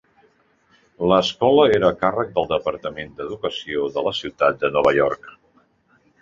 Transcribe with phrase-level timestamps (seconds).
[1.11, 5.31] L'escola era a càrrec del departament d'educació de la ciutat de Nova York.